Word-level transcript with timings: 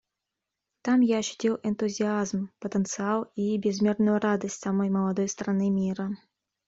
Там 0.81 1.01
я 1.09 1.19
ощутил 1.19 1.59
энтузиазм, 1.61 2.49
потенциал 2.59 3.31
и 3.35 3.55
безмерную 3.59 4.19
радость 4.19 4.59
самой 4.59 4.89
молодой 4.89 5.27
страны 5.29 5.69
мира. 5.69 6.09